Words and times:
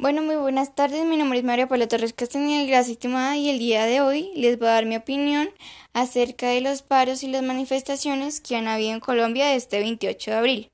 Bueno, 0.00 0.22
muy 0.22 0.36
buenas 0.36 0.74
tardes. 0.74 1.04
Mi 1.04 1.18
nombre 1.18 1.40
es 1.40 1.44
María 1.44 1.68
Paula 1.68 1.86
Torres 1.86 2.14
Castañeda, 2.14 2.64
gracias 2.64 2.92
estimada, 2.92 3.36
y 3.36 3.50
el 3.50 3.58
día 3.58 3.84
de 3.84 4.00
hoy 4.00 4.30
les 4.34 4.58
voy 4.58 4.68
a 4.68 4.70
dar 4.70 4.86
mi 4.86 4.96
opinión 4.96 5.50
acerca 5.92 6.48
de 6.48 6.62
los 6.62 6.80
paros 6.80 7.22
y 7.22 7.28
las 7.28 7.42
manifestaciones 7.42 8.40
que 8.40 8.56
han 8.56 8.66
habido 8.66 8.94
en 8.94 9.00
Colombia 9.00 9.54
este 9.54 9.78
28 9.78 10.30
de 10.30 10.36
abril. 10.38 10.70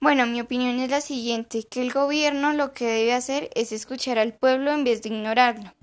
Bueno, 0.00 0.26
mi 0.26 0.40
opinión 0.40 0.80
es 0.80 0.88
la 0.88 1.02
siguiente, 1.02 1.64
que 1.64 1.82
el 1.82 1.92
gobierno 1.92 2.54
lo 2.54 2.72
que 2.72 2.86
debe 2.86 3.12
hacer 3.12 3.50
es 3.54 3.72
escuchar 3.72 4.18
al 4.18 4.32
pueblo 4.32 4.72
en 4.72 4.84
vez 4.84 5.02
de 5.02 5.10
ignorarlo. 5.10 5.74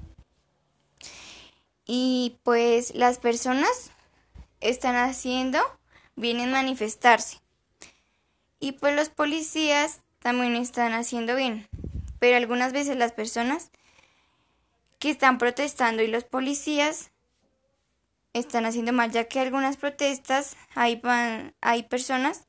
Y 1.85 2.37
pues 2.41 2.95
las 2.95 3.19
personas 3.19 3.91
están 4.61 4.95
haciendo, 4.95 5.59
vienen 6.15 6.49
a 6.49 6.63
manifestarse. 6.63 7.37
Y 8.59 8.71
pues 8.71 8.95
los 8.95 9.09
policías 9.09 10.01
también 10.23 10.55
están 10.55 10.93
haciendo 10.93 11.35
bien 11.35 11.67
pero 12.21 12.37
algunas 12.37 12.71
veces 12.71 12.97
las 12.97 13.13
personas 13.13 13.71
que 14.99 15.09
están 15.09 15.39
protestando 15.39 16.03
y 16.03 16.07
los 16.07 16.23
policías 16.23 17.09
están 18.33 18.67
haciendo 18.67 18.93
mal, 18.93 19.09
ya 19.09 19.23
que 19.23 19.39
algunas 19.39 19.75
protestas 19.75 20.55
hay, 20.75 21.01
hay 21.61 21.81
personas 21.81 22.45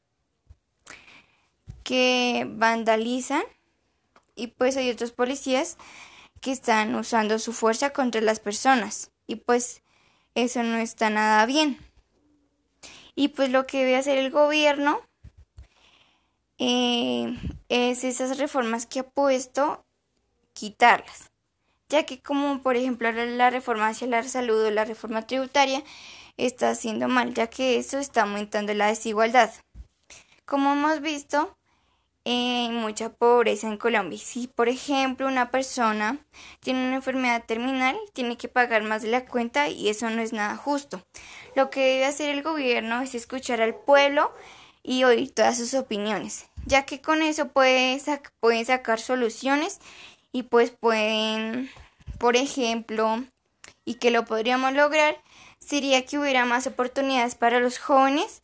que 1.85 2.47
vandalizan 2.51 3.45
y 4.35 4.49
pues 4.49 4.77
hay 4.77 4.91
otros 4.91 5.11
policías 5.11 5.79
que 6.43 6.53
están 6.53 6.95
usando 6.95 7.39
su 7.39 7.55
fuerza 7.55 7.95
contra 7.95 8.21
las 8.21 8.41
personas 8.41 9.11
y 9.27 9.37
pues 9.37 9.81
eso 10.35 10.63
no 10.63 10.77
está 10.77 11.09
nada 11.09 11.47
bien. 11.47 11.79
Y 13.15 13.29
pues 13.29 13.49
lo 13.49 13.67
que 13.67 13.79
debe 13.79 13.97
hacer 13.97 14.19
el 14.19 14.31
gobierno 14.31 15.01
eh, 16.59 17.37
es 17.69 18.05
esas 18.05 18.39
reformas 18.39 18.87
que 18.87 19.01
ha 19.01 19.09
puesto, 19.09 19.85
quitarlas. 20.53 21.31
Ya 21.89 22.05
que 22.07 22.21
como 22.21 22.63
por 22.63 22.77
ejemplo 22.77 23.11
la 23.13 23.51
reforma 23.51 23.89
hacia 23.89 24.07
la 24.07 24.23
salud 24.23 24.65
o 24.65 24.71
la 24.71 24.85
reforma 24.85 25.27
tributaria 25.27 25.83
está 26.37 26.71
haciendo 26.71 27.09
mal, 27.09 27.35
ya 27.35 27.49
que 27.49 27.79
eso 27.79 27.99
está 27.99 28.23
aumentando 28.23 28.73
la 28.75 28.87
desigualdad. 28.87 29.51
Como 30.45 30.73
hemos 30.73 31.01
visto, 31.01 31.57
hay 32.25 32.71
mucha 32.71 33.11
pobreza 33.11 33.67
en 33.67 33.77
Colombia. 33.77 34.19
Si, 34.19 34.47
por 34.47 34.69
ejemplo, 34.69 35.27
una 35.27 35.51
persona 35.51 36.19
tiene 36.61 36.87
una 36.87 36.97
enfermedad 36.97 37.45
terminal, 37.45 37.99
tiene 38.13 38.37
que 38.37 38.49
pagar 38.49 38.83
más 38.83 39.03
de 39.03 39.09
la 39.09 39.27
cuenta 39.27 39.69
y 39.69 39.89
eso 39.89 40.09
no 40.11 40.23
es 40.23 40.33
nada 40.33 40.57
justo. 40.57 41.03
Lo 41.57 41.71
que 41.71 41.81
debe 41.81 42.05
hacer 42.05 42.31
el 42.31 42.43
gobierno 42.43 43.01
es 43.01 43.15
escuchar 43.15 43.61
al 43.61 43.75
pueblo 43.75 44.33
y 44.83 45.05
oír 45.05 45.33
todas 45.33 45.57
sus 45.57 45.75
opiniones, 45.75 46.47
ya 46.67 46.85
que 46.85 47.01
con 47.01 47.23
eso 47.23 47.49
pueden, 47.49 48.01
sacar 48.65 49.01
soluciones 49.01 49.79
y 50.33 50.45
pues 50.45 50.71
pueden, 50.71 51.71
por 52.19 52.37
ejemplo, 52.37 53.25
y 53.85 53.95
que 53.95 54.11
lo 54.11 54.25
podríamos 54.25 54.73
lograr, 54.73 55.17
sería 55.59 56.05
que 56.05 56.19
hubiera 56.19 56.45
más 56.45 56.67
oportunidades 56.67 57.35
para 57.35 57.61
los 57.61 57.79
jóvenes, 57.79 58.43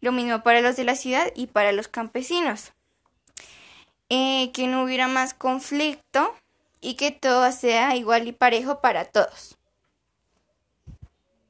lo 0.00 0.12
mismo 0.12 0.42
para 0.42 0.60
los 0.60 0.76
de 0.76 0.84
la 0.84 0.94
ciudad 0.94 1.30
y 1.34 1.46
para 1.46 1.72
los 1.72 1.88
campesinos, 1.88 2.72
eh, 4.08 4.50
que 4.52 4.66
no 4.66 4.84
hubiera 4.84 5.08
más 5.08 5.34
conflicto 5.34 6.34
y 6.80 6.94
que 6.94 7.10
todo 7.10 7.50
sea 7.52 7.96
igual 7.96 8.28
y 8.28 8.32
parejo 8.32 8.80
para 8.80 9.06
todos. 9.06 9.56